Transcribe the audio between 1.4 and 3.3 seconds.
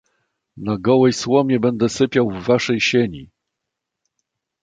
będę sypiał w waszej sieni!"